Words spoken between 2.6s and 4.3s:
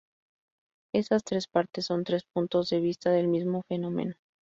de vista del mismo fenómeno.